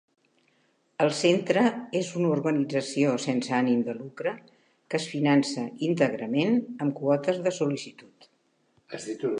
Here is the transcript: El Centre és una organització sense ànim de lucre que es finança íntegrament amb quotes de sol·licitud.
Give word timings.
El 1.03 1.11
Centre 1.17 1.65
és 1.99 2.09
una 2.21 2.31
organització 2.37 3.11
sense 3.25 3.53
ànim 3.59 3.83
de 3.89 3.95
lucre 3.99 4.33
que 4.49 5.01
es 5.01 5.07
finança 5.13 5.67
íntegrament 5.91 6.59
amb 6.87 6.97
quotes 7.03 7.43
de 7.49 7.57
sol·licitud. 7.61 8.31